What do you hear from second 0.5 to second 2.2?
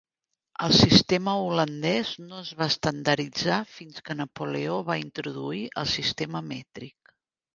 El sistema holandès